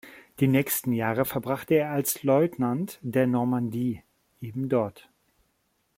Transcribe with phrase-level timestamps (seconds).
[0.39, 4.01] Die nächsten Jahre verbrachte er als Lieutenant der Normandie
[4.41, 5.07] ebendort.